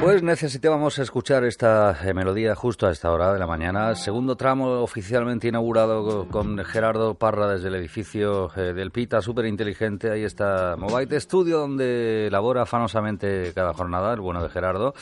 [0.00, 3.94] Pues necesitábamos escuchar esta eh, melodía justo a esta hora de la mañana.
[3.94, 10.10] Segundo tramo oficialmente inaugurado con Gerardo Parra desde el edificio eh, del Pita, súper inteligente.
[10.10, 14.94] Ahí está Mobile Studio, donde elabora afanosamente cada jornada, el bueno de Gerardo.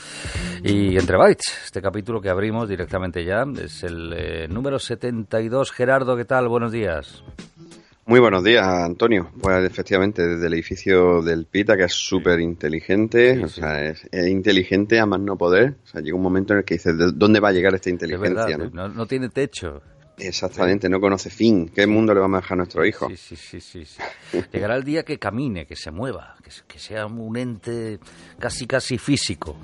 [0.63, 5.71] Y Entre Bytes, este capítulo que abrimos directamente ya, es el eh, número 72.
[5.71, 6.47] Gerardo, ¿qué tal?
[6.47, 7.23] Buenos días.
[8.11, 9.31] Muy buenos días, Antonio.
[9.39, 14.99] Pues efectivamente, desde el edificio del Pita, que es súper inteligente, o sea, es, inteligente
[14.99, 15.75] a más no poder.
[15.85, 18.57] O sea, llega un momento en el que dices, ¿dónde va a llegar esta inteligencia?
[18.57, 18.89] ¿no?
[18.89, 19.81] No, tiene techo.
[20.21, 21.69] Exactamente, no conoce fin.
[21.69, 23.09] ¿Qué mundo le vamos a dejar a nuestro hijo?
[23.09, 24.01] Sí, sí, sí, sí.
[24.53, 26.35] Llegará el día que camine, que se mueva,
[26.67, 27.99] que, sea un ente
[28.37, 29.57] casi, casi físico.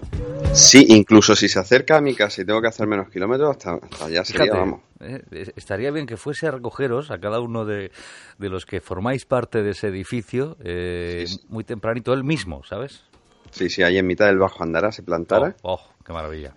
[0.54, 3.80] Sí, incluso si se acerca a mi casa y tengo que hacer menos kilómetros, hasta,
[4.04, 4.82] allá sería, vamos.
[5.00, 7.92] Eh, estaría bien que fuese a recogeros a cada uno de,
[8.40, 13.04] los que formáis parte de ese edificio eh, muy tempranito, él mismo, ¿sabes?
[13.52, 15.56] Sí, sí, ahí en mitad del bajo andará, se plantara.
[15.62, 16.54] Oh, oh qué maravilla.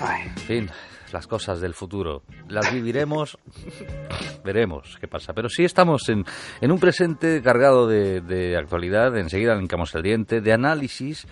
[0.00, 0.70] En fin,
[1.14, 2.22] las cosas del futuro.
[2.48, 3.38] Las viviremos,
[4.44, 5.32] veremos qué pasa.
[5.32, 6.24] Pero sí estamos en,
[6.60, 11.26] en un presente cargado de, de actualidad, enseguida linkamos el diente, de análisis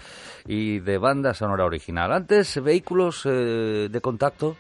[0.47, 2.13] y de banda sonora original.
[2.13, 4.57] Antes, vehículos eh, de contacto.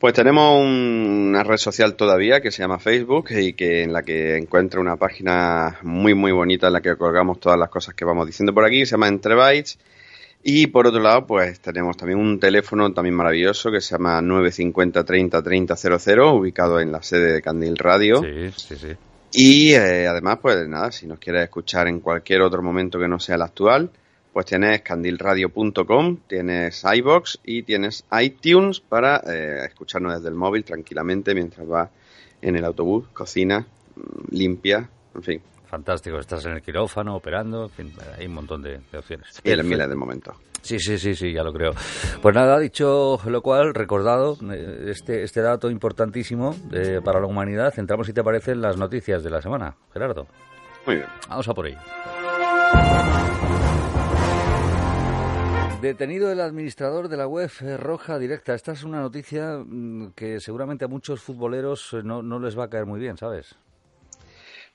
[0.00, 4.36] Pues tenemos una red social todavía que se llama Facebook y que en la que
[4.36, 8.26] encuentra una página muy muy bonita en la que colgamos todas las cosas que vamos
[8.26, 9.78] diciendo por aquí, se llama Entre Bytes
[10.42, 15.04] y por otro lado, pues tenemos también un teléfono también maravilloso que se llama 950
[15.04, 18.22] 30 30 00, ubicado en la sede de Candil Radio.
[18.22, 18.96] Sí, sí, sí.
[19.32, 23.20] Y eh, además, pues nada, si nos quieres escuchar en cualquier otro momento que no
[23.20, 23.90] sea el actual,
[24.32, 31.34] pues tienes candilradio.com, tienes iBox y tienes iTunes para eh, escucharnos desde el móvil tranquilamente
[31.34, 31.90] mientras vas
[32.40, 33.66] en el autobús, cocina,
[33.96, 38.62] mm, limpia, en fin, Fantástico, estás en el quirófano, operando, en fin, hay un montón
[38.62, 39.40] de, opciones.
[39.44, 40.34] Y el miles de momento.
[40.62, 41.72] Sí, sí, sí, sí, ya lo creo.
[42.22, 47.78] Pues nada, dicho lo cual, recordado eh, este, este dato importantísimo eh, para la humanidad,
[47.78, 49.76] entramos, si te parecen, las noticias de la semana.
[49.92, 50.26] Gerardo.
[50.86, 51.08] Muy bien.
[51.28, 51.78] Vamos a por ello.
[55.82, 58.54] Detenido el administrador de la web Roja Directa.
[58.54, 62.64] Esta es una noticia mm, que seguramente a muchos futboleros eh, no, no les va
[62.64, 63.56] a caer muy bien, ¿sabes?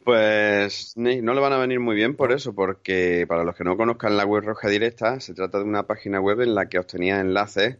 [0.04, 3.78] Pues no le van a venir muy bien por eso, porque para los que no
[3.78, 7.22] conozcan la web roja directa, se trata de una página web en la que obtenía
[7.22, 7.78] enlaces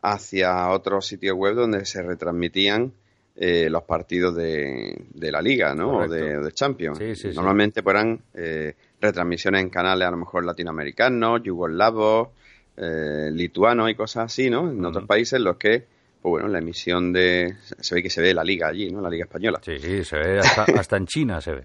[0.00, 2.92] hacia otros sitios web donde se retransmitían
[3.36, 5.98] eh, los partidos de, la liga, ¿no?
[5.98, 7.00] O de, Champions.
[7.34, 12.28] Normalmente pues eran eh, retransmisiones en canales a lo mejor latinoamericanos, yugoslavos,
[12.76, 14.70] eh, lituanos y cosas así, ¿no?
[14.70, 15.84] En otros países los que
[16.24, 17.56] pues bueno, la emisión de...
[17.80, 19.02] Se ve que se ve la liga allí, ¿no?
[19.02, 19.60] La liga española.
[19.62, 20.38] Sí, se ve
[20.78, 21.64] hasta, en China se ve.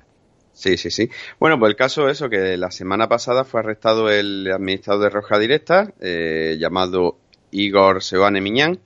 [0.52, 1.09] Sí, sí, sí.
[1.40, 5.09] Bueno, pues el caso es eso, que la semana pasada fue arrestado el administrador de
[5.12, 7.19] Roja Directa, eh, llamado
[7.52, 8.81] Igor Seoane Miñán,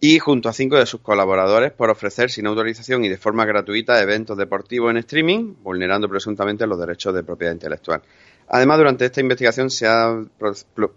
[0.00, 4.02] y junto a cinco de sus colaboradores por ofrecer sin autorización y de forma gratuita
[4.02, 8.02] eventos deportivos en streaming, vulnerando presuntamente los derechos de propiedad intelectual.
[8.48, 10.22] Además, durante esta investigación se ha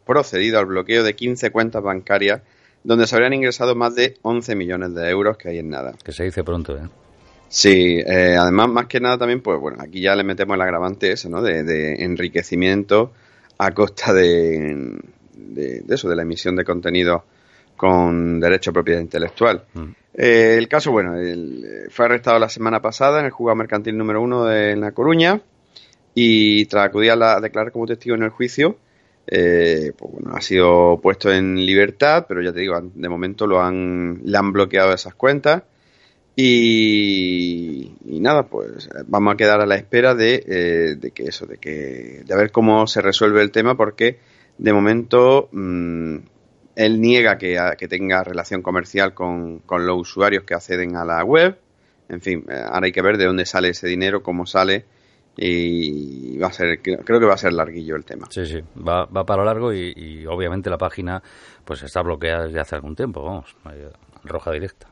[0.05, 2.41] procedido al bloqueo de 15 cuentas bancarias
[2.83, 5.93] donde se habrían ingresado más de 11 millones de euros, que hay en nada.
[6.03, 6.87] Que se dice pronto, ¿eh?
[7.47, 11.11] Sí, eh, además, más que nada también, pues bueno, aquí ya le metemos el agravante
[11.11, 11.41] ese, ¿no?
[11.41, 13.11] De, enriquecimiento
[13.59, 14.97] a costa de,
[15.35, 17.25] de, eso, de la emisión de contenido
[17.77, 19.65] con derecho a propiedad intelectual.
[19.75, 19.83] Mm.
[20.15, 21.13] Eh, el caso, bueno,
[21.91, 25.39] fue arrestado la semana pasada en el juzgado mercantil número uno de La Coruña
[26.15, 28.77] y tras acudir a declarar como testigo en el juicio,
[29.27, 33.61] eh, pues bueno, ha sido puesto en libertad, pero ya te digo, de momento lo
[33.61, 35.63] han, le han bloqueado esas cuentas.
[36.35, 41.57] Y, nada, pues vamos a quedar a la espera de, eh, de, que eso, de
[41.57, 44.19] que de ver cómo se resuelve el tema, porque
[44.57, 46.17] de momento mm,
[46.75, 51.23] él niega que, que, tenga relación comercial con, con, los usuarios que acceden a la
[51.23, 51.57] web.
[52.09, 54.85] En fin, eh, ahora hay que ver de dónde sale ese dinero, cómo sale
[55.35, 59.05] y va a ser creo que va a ser larguillo el tema sí sí va,
[59.05, 61.21] va para largo y, obviamente la página
[61.65, 63.55] pues está bloqueada desde hace algún tiempo vamos
[64.23, 64.87] roja directa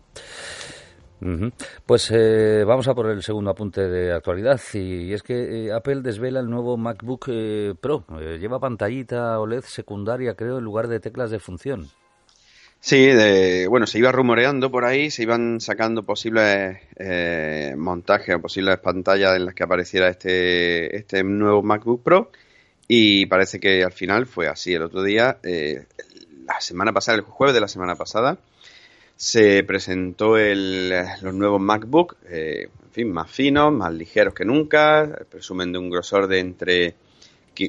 [1.86, 6.02] Pues eh, vamos a por el segundo apunte de actualidad y es que eh, Apple
[6.02, 8.04] desvela el nuevo MacBook eh, Pro.
[8.40, 11.90] lleva pantallita OLED secundaria, creo, en lugar de teclas de función.
[12.84, 18.42] Sí, de, bueno, se iba rumoreando por ahí, se iban sacando posibles eh, montajes o
[18.42, 22.32] posibles pantallas en las que apareciera este, este nuevo MacBook Pro
[22.88, 24.74] y parece que al final fue así.
[24.74, 25.86] El otro día, eh,
[26.48, 28.40] la semana pasada, el jueves de la semana pasada,
[29.16, 30.90] se presentó el,
[31.22, 35.92] los nuevos MacBook, eh, en fin, más finos, más ligeros que nunca, presumen de un
[35.92, 36.96] grosor de entre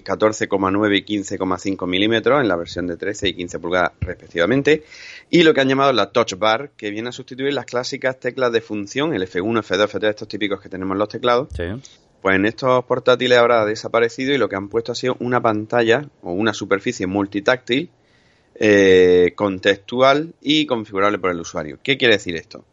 [0.00, 4.84] 14,9 y 15,5 milímetros en la versión de 13 y 15 pulgadas respectivamente.
[5.30, 8.52] Y lo que han llamado la Touch Bar, que viene a sustituir las clásicas teclas
[8.52, 11.48] de función, el F1, F2, F3, estos típicos que tenemos en los teclados.
[12.22, 15.40] Pues en estos portátiles ahora ha desaparecido y lo que han puesto ha sido una
[15.40, 17.90] pantalla o una superficie multitáctil
[18.54, 21.80] eh, contextual y configurable por el usuario.
[21.82, 22.64] ¿Qué quiere decir esto?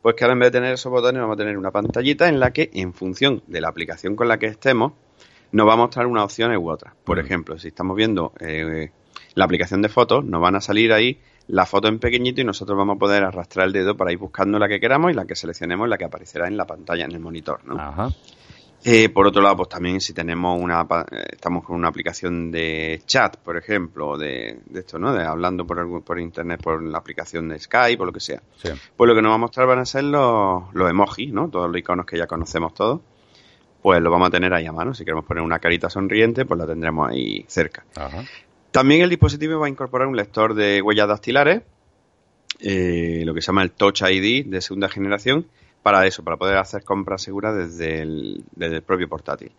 [0.00, 2.38] Pues que ahora en vez de tener esos botones vamos a tener una pantallita en
[2.38, 4.92] la que en función de la aplicación con la que estemos
[5.54, 6.94] nos va a mostrar una opción u otra.
[7.04, 8.90] Por ejemplo, si estamos viendo eh,
[9.34, 12.76] la aplicación de fotos, nos van a salir ahí la foto en pequeñito y nosotros
[12.76, 15.36] vamos a poder arrastrar el dedo para ir buscando la que queramos y la que
[15.36, 17.60] seleccionemos la que aparecerá en la pantalla, en el monitor.
[17.64, 18.12] ¿no?
[18.82, 20.80] Eh, por otro lado, pues también si tenemos una,
[21.12, 25.14] eh, estamos con una aplicación de chat, por ejemplo, de, esto, ¿no?
[25.14, 28.42] De hablando por, por internet, por la aplicación de Skype o lo que sea.
[28.96, 31.48] Pues lo que nos va a mostrar van a ser los, los emojis, ¿no?
[31.48, 33.00] Todos los iconos que ya conocemos todos
[33.84, 34.94] pues lo vamos a tener ahí a mano.
[34.94, 37.84] Si queremos poner una carita sonriente, pues la tendremos ahí cerca.
[38.70, 41.60] También el dispositivo va a incorporar un lector de huellas dactilares,
[42.60, 45.44] eh, lo que se llama el Touch ID de segunda generación,
[45.82, 49.52] para eso, para poder hacer compras seguras desde el, propio portátil.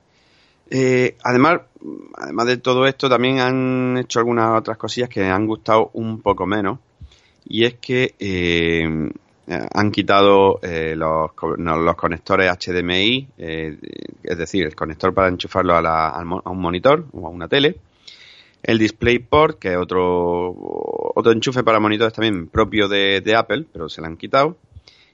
[0.71, 1.61] Eh, además,
[2.15, 6.47] además de todo esto, también han hecho algunas otras cosillas que han gustado un poco
[6.47, 6.79] menos.
[7.47, 9.11] Y es que eh,
[9.47, 13.77] eh, han quitado eh, los, los, conectores HDMI, eh,
[14.23, 17.77] es decir, el conector para enchufarlo a, un monitor o a una tele.
[18.63, 20.51] El DisplayPort, que es otro,
[21.15, 24.57] otro enchufe para monitores también propio de, Apple, pero se lo han quitado.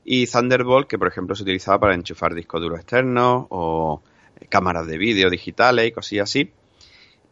[0.06, 4.02] Y Thunderbolt, que por ejemplo se utilizaba para enchufar discos duros externos o
[4.48, 6.52] cámaras de vídeo digitales y cosillas así.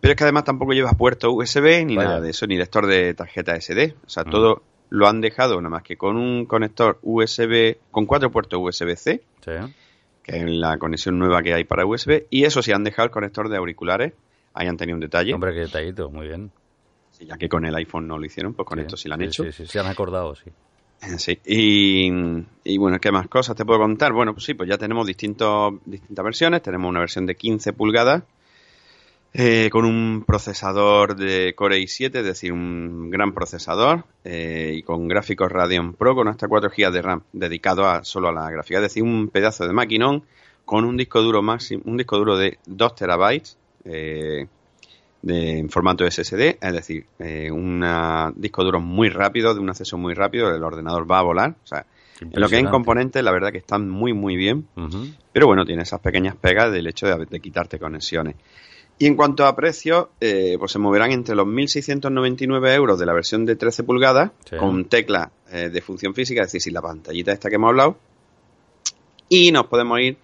[0.02, 3.13] Pero es que además tampoco lleva puerto USB ni nada de eso, ni lector de
[3.13, 3.95] tarjeta SD.
[4.06, 8.32] O sea, todo lo han dejado nada más que con un conector USB, con cuatro
[8.32, 9.22] puertos USB-C,
[10.24, 13.12] que es la conexión nueva que hay para USB, y eso sí han dejado el
[13.12, 14.14] conector de auriculares,
[14.54, 15.34] ahí han tenido un detalle.
[15.34, 16.52] Hombre, qué detallito, muy bien.
[17.20, 19.44] ya que con el iPhone no lo hicieron, pues con esto sí lo han hecho.
[19.44, 20.50] Sí, sí, se han acordado, sí.
[21.02, 22.12] Eh, sí, y,
[22.66, 24.12] y, bueno, ¿qué más cosas te puedo contar?
[24.12, 26.62] Bueno, pues sí, pues ya tenemos distintos, distintas versiones.
[26.62, 28.24] Tenemos una versión de 15 pulgadas
[29.31, 35.08] eh, con un procesador de Core i7, es decir, un gran procesador, eh, y con
[35.08, 38.80] gráficos Radeon Pro con hasta 4 GB de RAM dedicado a, solo a la gráfica,
[38.80, 40.24] es decir, un pedazo de maquinón
[40.66, 43.56] con un disco duro máximo, un disco duro de 2 terabytes
[43.86, 44.48] eh,
[45.22, 47.06] de, en formato SSD, es decir,
[47.52, 51.56] un disco duro muy rápido, de un acceso muy rápido, el ordenador va a volar,
[51.64, 51.86] o sea,
[52.20, 54.68] en lo que es en componentes, la verdad que están muy, muy bien,
[55.31, 58.36] pero bueno, tiene esas pequeñas pegas del hecho de, de quitarte conexiones.
[59.01, 63.13] Y en cuanto a precios, eh, pues se moverán entre los 1.699 euros de la
[63.13, 67.31] versión de 13 pulgadas, con tecla eh, de función física, es decir, sin la pantallita
[67.31, 67.98] esta que hemos hablado,
[69.30, 70.18] y nos podemos ir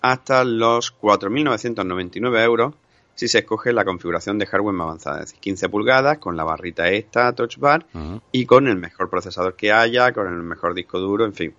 [0.00, 2.74] hasta los 4.999 euros
[3.16, 6.44] si se escoge la configuración de hardware más avanzada, es decir, 15 pulgadas con la
[6.44, 7.84] barrita esta, Touch Bar,
[8.30, 11.52] y con el mejor procesador que haya, con el mejor disco duro, en fin,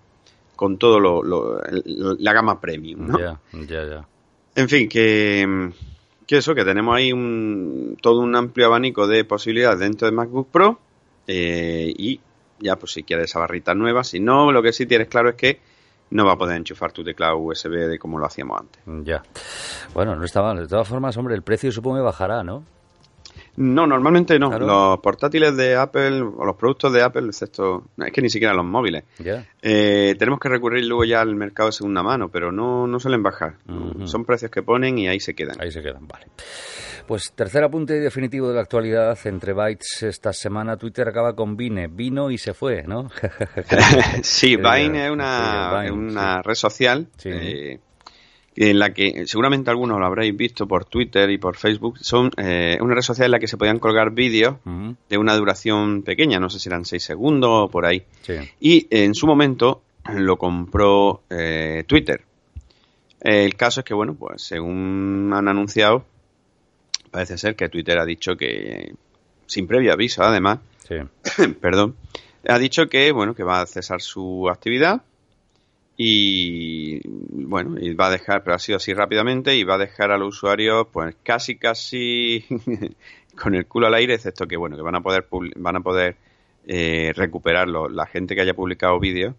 [0.56, 1.22] con todo lo,
[2.18, 3.20] la gama premium, ¿no?
[3.20, 4.08] Ya, ya, ya.
[4.56, 5.72] En fin, que
[6.32, 10.48] que eso, que tenemos ahí un, todo un amplio abanico de posibilidades dentro de MacBook
[10.50, 10.80] Pro
[11.28, 12.22] eh, y
[12.58, 15.36] ya pues si quieres esa barrita nueva, si no, lo que sí tienes claro es
[15.36, 15.60] que
[16.12, 18.82] no va a poder enchufar tu teclado USB de como lo hacíamos antes.
[19.06, 19.22] Ya.
[19.94, 20.56] Bueno, no está mal.
[20.56, 22.64] De todas formas, hombre, el precio supongo que bajará, ¿no?
[23.62, 24.58] No, normalmente no.
[24.58, 27.86] Los portátiles de Apple o los productos de Apple, excepto.
[27.98, 29.04] Es que ni siquiera los móviles.
[29.62, 33.22] Eh, tenemos que recurrir luego ya al mercado de segunda mano, pero no, no suelen
[33.22, 33.58] bajar.
[34.06, 35.62] Son precios que ponen y ahí se quedan.
[35.62, 36.26] Ahí se quedan, vale.
[37.08, 40.78] Pues tercer apunte definitivo de la actualidad entre bytes esta semana.
[40.78, 41.88] Twitter acaba con Vine.
[41.88, 43.10] Vino y se fue, ¿no?
[44.24, 47.08] sí, Vine es una, una red social.
[47.26, 47.80] Eh,
[48.56, 52.78] en la que seguramente algunos lo habréis visto por Twitter y por Facebook, son eh,
[52.82, 54.58] una red social en la que se podían colgar vídeos
[55.10, 58.04] de una duración pequeña, no sé si eran 6 segundos o por ahí.
[58.60, 59.82] Y en su momento
[60.14, 62.24] lo compró eh, Twitter.
[63.22, 66.06] El caso es que, bueno, pues según han anunciado,
[67.12, 68.96] parece ser que Twitter ha dicho que,
[69.46, 70.60] sin previo aviso además,
[71.62, 71.96] perdón,
[72.48, 75.04] ha dicho que, bueno, que va a cesar su actividad
[76.04, 80.10] y bueno, y va a dejar, pero ha sido así rápidamente, y va a dejar
[80.12, 82.44] al usuario pues casi casi
[83.40, 85.28] con el culo al aire, excepto que bueno, que van a poder
[85.58, 86.16] van a poder
[86.66, 87.88] eh, recuperarlo.
[87.88, 89.36] La gente que haya publicado vídeos,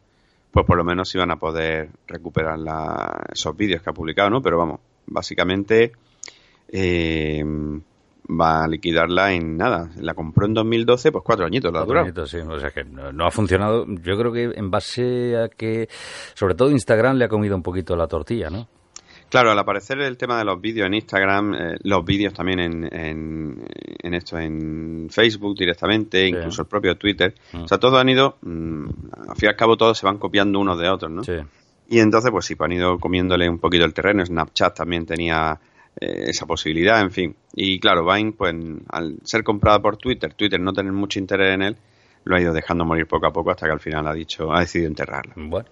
[0.52, 2.60] pues por lo menos sí van a poder recuperar
[3.32, 4.40] esos vídeos que ha publicado, ¿no?
[4.40, 5.90] Pero vamos, básicamente
[6.68, 7.44] eh,
[8.28, 9.90] va a liquidarla en nada.
[9.96, 12.06] La compró en 2012, pues cuatro añitos la ha durado.
[12.06, 12.38] Añitos, sí.
[12.38, 13.86] O sea que no, ha funcionado.
[13.86, 15.88] Yo creo que en base a que,
[16.34, 18.68] sobre todo Instagram le ha comido un poquito la tortilla, ¿no?
[19.28, 22.88] Claro, al aparecer el tema de los vídeos en Instagram, eh, los vídeos también en,
[22.92, 27.62] en, esto, en Facebook directamente, incluso el propio Twitter, mm.
[27.62, 28.84] o sea, todos han ido, mm,
[29.30, 31.24] al fin y al cabo todos se van copiando unos de otros, ¿no?
[31.24, 31.32] Sí.
[31.88, 34.24] Y entonces, pues sí, pues han ido comiéndole un poquito el terreno.
[34.24, 35.58] Snapchat también tenía
[36.00, 37.36] eh, esa posibilidad, en fin.
[37.54, 38.54] Y claro, Vine, pues
[38.88, 41.76] al ser comprada por Twitter, Twitter no tener mucho interés en él,
[42.24, 44.60] lo ha ido dejando morir poco a poco hasta que al final ha dicho, ha
[44.60, 45.32] decidido enterrarla.
[45.36, 45.68] Bueno,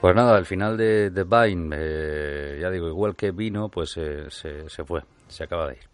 [0.00, 4.26] pues nada, al final de, de Vine, eh, ya digo, igual que vino, pues eh,
[4.28, 5.88] se, se fue, se acaba de ir.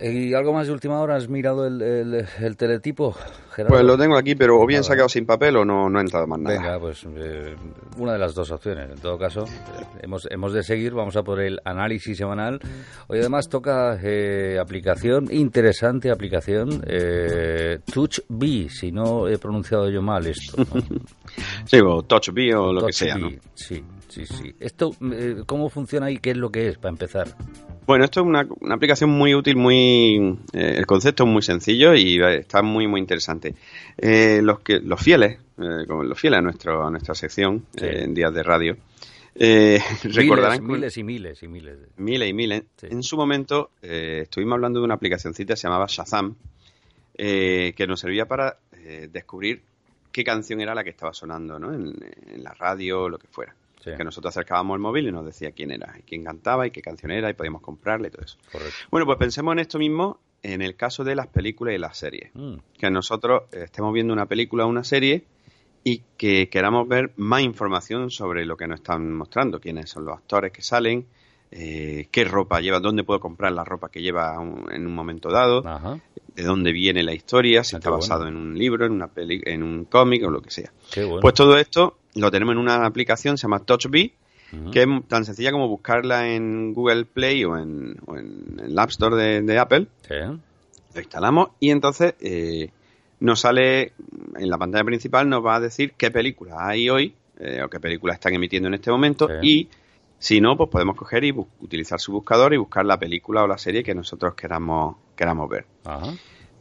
[0.00, 1.16] ¿Y algo más de última hora?
[1.16, 3.16] ¿Has mirado el, el, teletipo,
[3.50, 3.74] Gerardo?
[3.74, 6.26] Pues lo tengo aquí, pero o bien sacado sin papel o no, no ha entrado
[6.26, 6.56] más nada.
[6.56, 7.56] Venga, pues eh,
[7.96, 8.90] una de las dos opciones.
[8.90, 9.44] En todo caso,
[10.00, 10.94] hemos, hemos de seguir.
[10.94, 12.60] Vamos a por el análisis semanal.
[13.08, 20.00] Hoy además toca eh, aplicación, interesante aplicación, eh, Touch B, si no he pronunciado yo
[20.00, 20.64] mal esto.
[21.64, 23.16] sí, o Touch B o lo que sea.
[23.54, 23.82] Sí,
[24.26, 24.54] sí, sí.
[24.60, 27.34] Esto, eh, ¿Cómo funciona y qué es lo que es, para empezar?
[27.88, 32.22] Bueno, esto es una, aplicación muy útil, muy eh, el concepto es muy sencillo y
[32.22, 33.54] está muy muy interesante.
[33.96, 38.12] Eh, los que los fieles, eh, como los fieles a nuestro a nuestra sección en
[38.12, 38.76] días de radio,
[39.34, 42.64] recordarán miles, y miles y miles miles y miles.
[42.82, 46.34] En su momento estuvimos hablando de una aplicacióncita que se llamaba Shazam,
[47.16, 48.58] que nos servía para
[49.10, 49.62] descubrir
[50.12, 51.72] qué canción era la que estaba sonando, ¿no?
[51.72, 51.94] En,
[52.34, 53.54] en la radio o lo que fuera.
[53.82, 56.82] Que nosotros acercábamos el móvil y nos decía quién era, y quién cantaba, y qué
[56.82, 58.38] canción era, y podíamos comprarle y todo eso.
[58.90, 62.30] Bueno, pues pensemos en esto mismo en el caso de las películas y las series.
[62.34, 62.56] Mm.
[62.78, 65.24] Que nosotros estemos viendo una película o una serie
[65.84, 70.16] y que queramos ver más información sobre lo que nos están mostrando, quiénes son los
[70.16, 71.06] actores que salen,
[71.50, 74.34] eh, qué ropa lleva, dónde puedo comprar la ropa que lleva
[74.70, 75.62] en un momento dado,
[76.34, 79.40] de dónde viene la historia, si ah, está basado en un libro, en una peli,
[79.44, 80.70] en un cómic o lo que sea.
[81.20, 84.12] Pues todo esto lo tenemos en una aplicación, se llama TouchBee,
[84.72, 87.96] que es tan sencilla como buscarla en Google Play o en,
[88.62, 89.86] el App Store de, Apple.
[90.94, 92.70] Lo instalamos y entonces eh,
[93.20, 93.92] nos sale
[94.36, 97.78] en la pantalla principal, nos va a decir qué películas hay hoy eh, o qué
[97.78, 99.68] películas están emitiendo en este momento y
[100.18, 103.58] si no, pues podemos coger y utilizar su buscador y buscar la película o la
[103.58, 105.66] serie que nosotros queramos, queramos ver.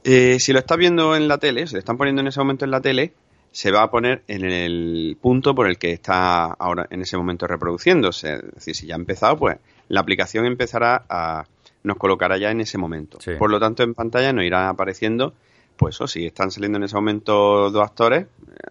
[0.04, 2.66] Eh, si lo estás viendo en la tele, si lo están poniendo en ese momento
[2.66, 3.14] en la tele,
[3.52, 7.48] se va a poner en el punto por el que está ahora en ese momento
[7.48, 8.34] reproduciéndose.
[8.36, 11.46] Es decir, si ya ha empezado, pues la aplicación empezará a
[11.84, 13.18] nos colocará ya en ese momento.
[13.40, 15.34] Por lo tanto, en pantalla nos irá apareciendo,
[15.78, 18.28] pues o si están saliendo en ese momento dos actores,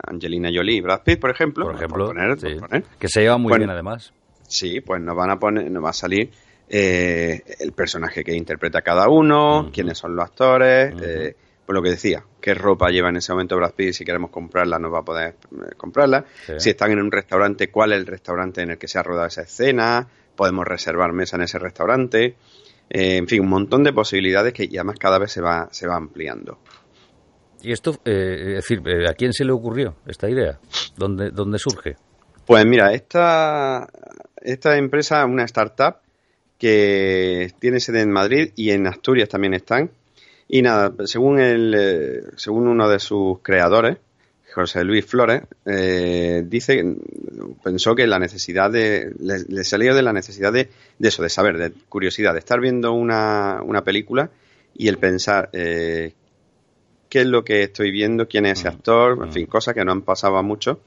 [0.06, 2.12] Angelina Jolie y Brad Pitt, por ejemplo, por ejemplo,
[2.98, 4.12] que se llevan muy bien además.
[4.48, 6.30] Sí, pues nos van a poner, nos va a salir
[6.68, 11.90] eh, el personaje que interpreta cada uno, quiénes son los actores, eh, pues lo que
[11.90, 15.04] decía, qué ropa lleva en ese momento Brad Pitt, si queremos comprarla nos va a
[15.04, 16.24] poder eh, comprarla,
[16.58, 19.28] si están en un restaurante, cuál es el restaurante en el que se ha rodado
[19.28, 22.34] esa escena, podemos reservar mesa en ese restaurante,
[22.88, 25.96] en fin, un montón de posibilidades que ya más cada vez se va, se va
[25.96, 26.58] ampliando.
[27.62, 30.58] Y esto, es decir, ¿a quién se le ocurrió esta idea?
[30.96, 31.96] ¿Dónde, dónde surge?
[32.46, 33.88] Pues mira, esta,
[34.46, 35.96] esta empresa es una startup
[36.58, 39.90] que tiene sede en Madrid y en Asturias también están.
[40.48, 43.98] Y nada, según, el, eh, según uno de sus creadores,
[44.54, 46.82] José Luis Flores, eh, dice,
[47.62, 51.72] pensó que la necesidad de, le, salió de la necesidad de, eso, de saber, de
[51.88, 54.30] curiosidad, de estar viendo una, una película
[54.74, 56.14] y el pensar eh,
[57.08, 58.72] qué es lo que estoy viendo, quién es ese mm.
[58.72, 60.80] actor, en fin, cosas que no han pasado mucho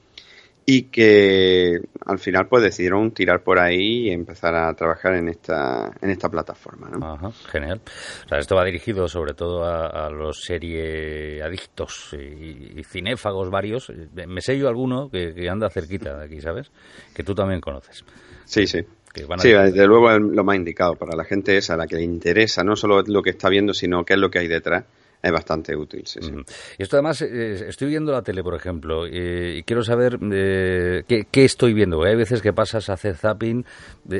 [0.66, 5.90] y que al final pues decidieron tirar por ahí y empezar a trabajar en esta
[6.00, 7.14] en esta plataforma ¿no?
[7.14, 7.80] Ajá, genial.
[8.26, 13.92] O sea, esto va dirigido sobre todo a, los serie adictos y, cinéfagos varios.
[14.26, 16.70] Me sé yo alguno que, anda cerquita de aquí sabes
[17.14, 18.04] que tú también conoces.
[18.44, 18.84] Sí sí.
[19.12, 22.62] Sí, desde luego lo más indicado para la gente es a la que le interesa
[22.62, 24.84] no solo lo que está viendo, sino qué es lo que hay detrás
[25.22, 26.02] es bastante útil.
[26.06, 26.32] Sí, sí.
[26.78, 31.02] Y esto además, eh, estoy viendo la tele, por ejemplo, eh, y quiero saber eh,
[31.06, 32.02] qué, estoy viendo.
[32.02, 33.64] Hay veces que pasas a hacer zapping,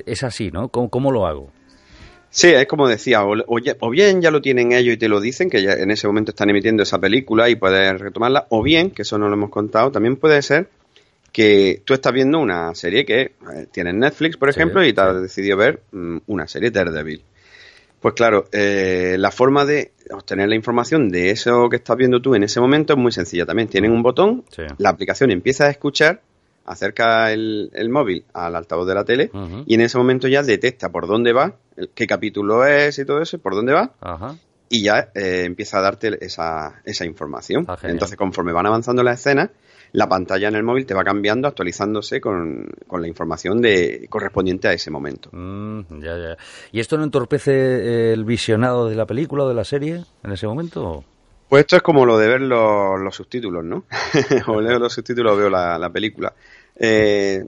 [0.07, 0.69] es así, ¿no?
[0.69, 1.53] ¿Cómo, lo hago?
[2.29, 5.63] Sí, es como decía, o, bien ya lo tienen ellos y te lo dicen, que
[5.63, 9.19] ya en ese momento están emitiendo esa película y puedes retomarla, o bien, que eso
[9.19, 10.69] no lo hemos contado, también puede ser
[11.33, 13.33] que tú estás viendo una serie que
[13.73, 17.23] tienes Netflix, por ejemplo, y te has decidido ver mm, una serie Daredevil.
[18.01, 22.35] Pues claro, eh, la forma de obtener la información de eso que estás viendo tú
[22.35, 23.69] en ese momento es muy sencilla también.
[23.69, 24.45] Tienen un botón,
[24.79, 26.23] la aplicación empieza a escuchar,
[26.65, 29.31] acerca el, móvil al altavoz de la tele
[29.67, 31.57] y en ese momento ya detecta por dónde va,
[31.95, 34.39] qué capítulo es y todo eso, por dónde va.
[34.69, 37.65] y ya eh, empieza a darte esa, esa información.
[37.69, 39.51] Ah, Entonces, conforme van avanzando las escenas,
[39.93, 44.73] la pantalla en el móvil te va cambiando, actualizándose con, la información de, correspondiente a
[44.73, 45.31] ese momento.
[45.33, 46.37] Mm, ya, ya.
[46.73, 50.47] ¿Y esto no entorpece el visionado de la película o de la serie en ese
[50.47, 51.05] momento?
[51.49, 53.85] Pues esto es como lo de ver los, subtítulos, ¿no?
[54.47, 56.33] o leo los subtítulos o veo la, película.
[56.77, 57.43] Eh,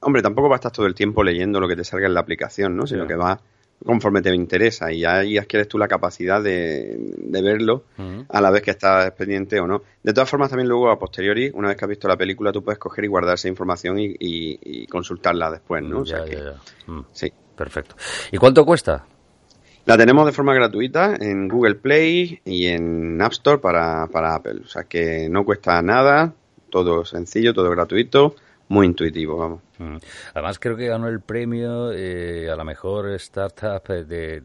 [0.00, 2.20] hombre, tampoco va a estar todo el tiempo leyendo lo que te salga en la
[2.20, 2.86] aplicación, ¿no?
[2.86, 3.40] Sino que va
[3.84, 7.84] conforme te interesa y ahí adquieres tú la capacidad de, verlo
[8.28, 9.82] a la vez que estás pendiente o no.
[10.02, 12.62] De todas formas, también luego a posteriori, una vez que has visto la película, tú
[12.62, 16.04] puedes coger y guardar esa información y, consultarla después, ¿no?
[16.04, 16.24] Ya,
[16.86, 17.00] mm.
[17.12, 17.32] Sí.
[17.60, 17.94] Perfecto.
[18.32, 19.04] ¿Y cuánto cuesta?
[19.84, 24.62] La tenemos de forma gratuita en Google Play y en App Store para, para Apple.
[24.64, 26.32] O sea que no cuesta nada,
[26.70, 28.34] todo sencillo, todo gratuito
[28.70, 29.60] muy intuitivo, vamos.
[29.78, 29.96] Mm.
[30.32, 34.40] Además creo que ganó el premio eh, a la mejor startup de,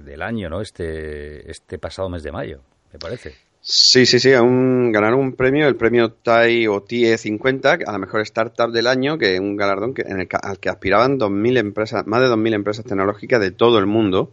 [0.00, 0.60] del año, ¿no?
[0.60, 2.60] Este, este pasado mes de mayo,
[2.92, 3.34] me parece.
[3.60, 7.98] Sí, sí, sí, aún ganaron un premio, el premio TAI o TIE 50 a la
[7.98, 11.56] mejor startup del año, que es un galardón que, en el, al que aspiraban 2000
[11.56, 14.32] empresas, más de 2.000 empresas tecnológicas de todo el mundo.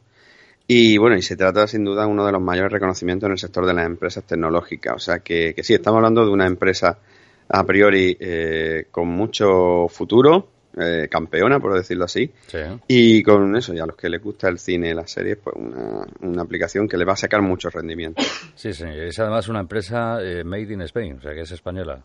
[0.67, 3.39] Y bueno, y se trata sin duda de uno de los mayores reconocimientos en el
[3.39, 4.93] sector de las empresas tecnológicas.
[4.95, 6.99] O sea que, que sí, estamos hablando de una empresa
[7.53, 12.31] a priori eh, con mucho futuro, eh, campeona, por decirlo así.
[12.87, 15.55] Y con eso, ya a los que les gusta el cine y las series, pues
[15.57, 18.21] una, una aplicación que le va a sacar mucho rendimiento.
[18.55, 22.01] Sí, sí, es además una empresa eh, made in Spain, o sea que es española.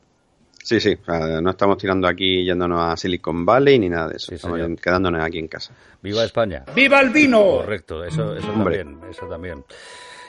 [0.63, 4.61] Sí, sí, no estamos tirando aquí yéndonos a Silicon Valley ni nada de eso, estamos
[4.83, 5.73] quedándonos aquí en casa.
[6.03, 6.65] ¡Viva España!
[6.75, 7.41] ¡Viva el vino!
[7.41, 9.63] Correcto, eso, eso también, eso también.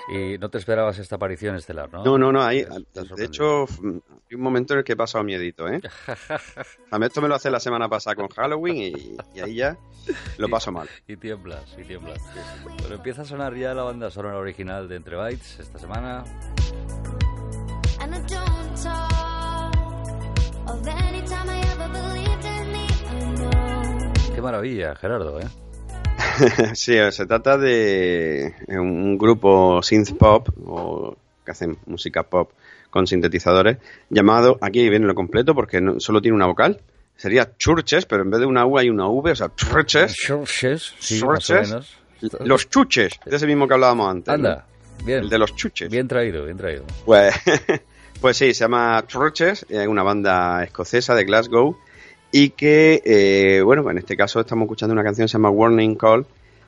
[0.08, 2.04] Y no te esperabas esta aparición estelar, ¿no?
[2.04, 2.42] No, no, no.
[2.42, 5.82] Ahí, de hecho, hay un momento en el que he pasado miedito, ¿eh?
[6.92, 9.78] A mí esto me lo hace la semana pasada con Halloween y, ahí ya
[10.38, 10.88] lo paso mal.
[11.08, 12.20] Y tiemblas, y tiemblas.
[12.82, 16.24] Pero empieza a sonar ya la banda sonora original de Entre Bytes esta semana.
[24.34, 25.48] Qué maravilla, Gerardo, ¿eh?
[26.74, 32.52] sí, se trata de un grupo synth pop o que hacen música pop
[32.90, 33.78] con sintetizadores
[34.10, 36.82] llamado, aquí viene lo completo porque no, solo tiene una vocal,
[37.16, 40.14] sería Churches, pero en vez de una U hay una V, o sea, Churches.
[40.14, 41.22] Churches, sí,
[42.44, 44.34] Los chuches, de ese mismo que hablábamos antes.
[44.34, 44.66] Anda,
[45.04, 45.20] bien.
[45.20, 45.90] El de los chuches.
[45.90, 46.84] Bien traído, bien traído.
[47.06, 47.34] Pues,
[48.22, 51.78] pues sí, se llama Churches, es una banda escocesa de Glasgow
[52.32, 55.96] y que, eh, bueno, en este caso estamos escuchando una canción que se llama Warning
[55.96, 56.26] Call,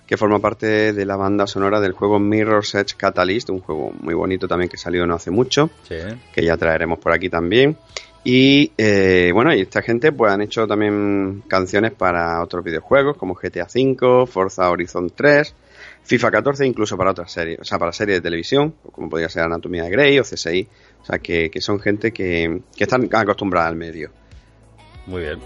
[0.07, 4.15] que forma parte de la banda sonora del juego Mirror's Edge Catalyst, un juego muy
[4.15, 7.77] bonito también que salió no hace mucho, que ya traeremos por aquí también.
[8.23, 13.35] Y eh, bueno, y esta gente pues han hecho también canciones para otros videojuegos como
[13.35, 15.55] GTA V, Forza Horizon 3,
[16.03, 19.43] FIFA 14, incluso para otras series, o sea, para series de televisión, como podría ser
[19.43, 20.67] Anatomía de Grey o CSI.
[21.01, 24.11] O sea, que, que son gente que, que están acostumbrada al medio.
[25.09, 25.39] Muy bien.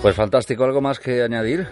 [0.00, 0.64] Pues fantástico.
[0.64, 1.68] ¿Algo más que añadir?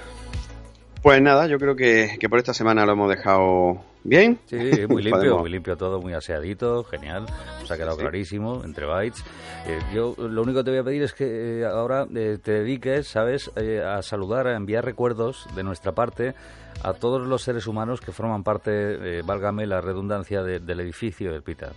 [1.03, 4.39] Pues nada, yo creo que, por esta semana lo hemos dejado bien.
[4.47, 4.57] Sí,
[4.89, 7.27] muy limpio, muy limpio todo, muy aseadito, genial.
[7.61, 9.25] Nos ha quedado clarísimo, entre bytes.
[9.67, 12.53] Eh, yo lo único que te voy a pedir es que eh, ahora eh, te
[12.53, 16.35] dediques, ¿sabes?, a saludar, a enviar recuerdos de nuestra parte
[16.85, 21.73] a todos los seres humanos que forman parte, válgame la redundancia, del edificio del PITA.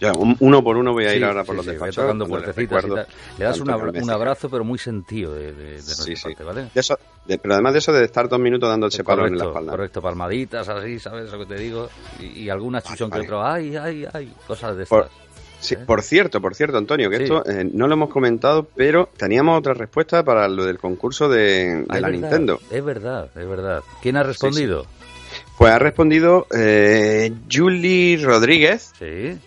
[0.00, 1.96] Ya, uno por uno voy a ir ahora por los despachos.
[1.96, 3.06] Tocando puertecitas y tal.
[3.38, 5.80] Le das un abrazo, pero muy sentido de, de,
[6.22, 6.70] parte, ¿vale?
[6.74, 9.72] eso, pero además de eso, de estar dos minutos dándose palo en la espalda.
[9.72, 11.88] Correcto, palmaditas así, ¿sabes lo que te digo?
[12.20, 15.10] Y, alguna chuchón que otro, ay, ay, ay, cosas de estas.
[15.58, 15.78] Sí, ¿Eh?
[15.78, 19.74] por cierto, por cierto, Antonio, que esto eh, no lo hemos comentado, pero teníamos otra
[19.74, 22.60] respuesta para lo del concurso de, la Nintendo.
[22.70, 23.82] Es verdad, es verdad.
[24.02, 24.86] ¿Quién ha respondido?
[25.58, 29.38] Pues ha respondido eh, Julie Rodríguez, sí.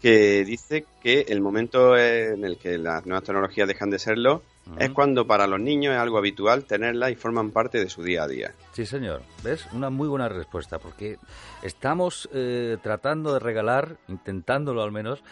[0.00, 4.42] que dice que el momento en el que las nuevas tecnologías dejan de serlo
[4.78, 8.24] es cuando para los niños es algo habitual tenerlas y forman parte de su día
[8.24, 8.54] a día.
[8.72, 9.22] Sí, señor.
[9.42, 9.66] ¿Ves?
[9.72, 11.16] Una muy buena respuesta, porque
[11.62, 15.22] estamos eh, tratando de regalar, intentándolo al menos,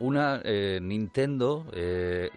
[0.00, 2.30] una eh, Nintendo eh,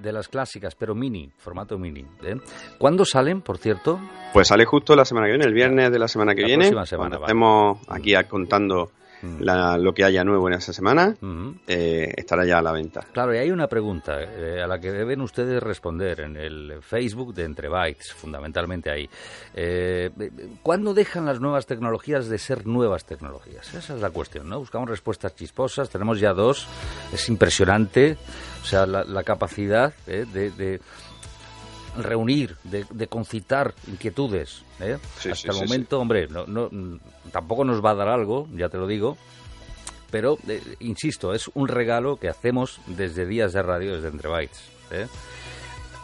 [0.00, 2.06] de las clásicas, pero mini, formato mini.
[2.22, 2.36] ¿eh?
[2.78, 4.00] ¿Cuándo salen, por cierto?
[4.32, 6.72] Pues sale justo la semana que viene, el viernes de la semana que viene.
[6.86, 8.90] Semana, estemos aquí contando
[9.22, 9.44] Mm.
[9.78, 11.14] lo que haya nuevo en esa semana
[11.66, 13.06] eh, estará ya a la venta.
[13.12, 17.32] Claro, y hay una pregunta eh, a la que deben ustedes responder en el Facebook
[17.32, 19.08] de Entre Bytes, fundamentalmente ahí.
[19.54, 20.10] Eh,
[20.62, 23.72] ¿Cuándo dejan las nuevas tecnologías de ser nuevas tecnologías?
[23.74, 24.58] Esa es la cuestión, ¿no?
[24.58, 26.66] Buscamos respuestas chisposas, tenemos ya dos,
[27.12, 28.16] es impresionante,
[28.62, 30.80] o sea, la, capacidad de
[31.96, 34.64] reunir, de, concitar inquietudes.
[34.80, 34.98] ¿eh?
[35.30, 36.70] Hasta el momento, hombre, no, no,
[37.30, 39.16] tampoco nos va a dar algo, ya te lo digo,
[40.10, 44.62] pero eh, insisto, es un regalo que hacemos desde Días de Radio, desde Entre Bytes.
[44.90, 45.06] ¿eh?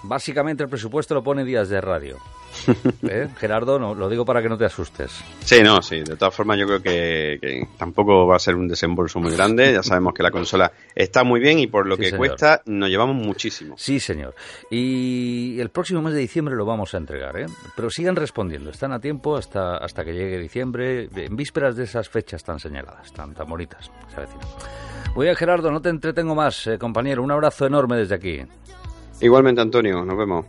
[0.03, 2.19] Básicamente el presupuesto lo pone Días de Radio.
[3.09, 3.29] ¿Eh?
[3.37, 5.13] Gerardo, no, lo digo para que no te asustes.
[5.41, 6.01] Sí, no, sí.
[6.01, 9.73] De todas formas, yo creo que, tampoco va a ser un desembolso muy grande.
[9.73, 13.17] Ya sabemos que la consola está muy bien y por lo que cuesta nos llevamos
[13.17, 13.75] muchísimo.
[13.79, 14.35] Sí, señor.
[14.71, 17.47] Y el próximo mes de diciembre lo vamos a entregar, ¿eh?
[17.77, 18.71] Pero sigan respondiendo.
[18.71, 23.13] Están a tiempo hasta, hasta que llegue diciembre, en vísperas de esas fechas tan señaladas,
[23.13, 23.91] tan, tan bonitas.
[25.15, 27.23] Muy bien, Gerardo, no te entretengo más, eh, compañero.
[27.23, 28.41] Un abrazo enorme desde aquí.
[29.21, 30.05] Igualmente, Antonio.
[30.05, 30.47] Nos vemos.